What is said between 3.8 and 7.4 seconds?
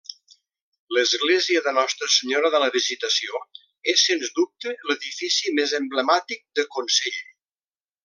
és, sens dubte, l'edifici més emblemàtic de Consell.